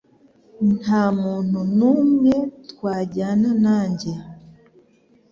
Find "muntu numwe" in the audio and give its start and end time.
1.21-2.35